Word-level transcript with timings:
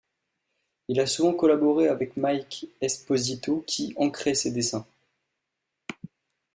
Il 0.87 0.99
a 0.99 1.05
souvent 1.05 1.35
collaboré 1.35 1.87
avec 1.87 2.17
Mike 2.17 2.65
Esposito 2.81 3.63
qui 3.67 3.93
encrait 3.97 4.33
ses 4.33 4.49
dessins. 4.49 4.87